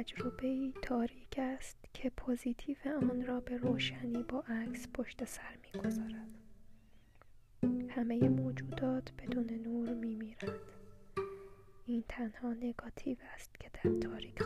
[0.00, 6.28] تجربه تاریک است که پوزیتیو آن را به روشنی با عکس پشت سر می‌گذارد
[7.88, 10.60] همه موجودات بدون نور میمیرند
[11.86, 14.38] این تنها نگاتیو است که در تاریک